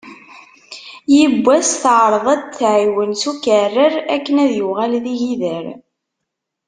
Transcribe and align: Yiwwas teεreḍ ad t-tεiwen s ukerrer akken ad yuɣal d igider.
Yiwwas 1.15 1.69
teεreḍ 1.81 2.25
ad 2.33 2.41
t-tεiwen 2.51 3.11
s 3.21 3.23
ukerrer 3.31 3.93
akken 4.15 4.35
ad 4.43 4.51
yuɣal 4.57 4.93
d 5.03 5.05
igider. 5.13 5.65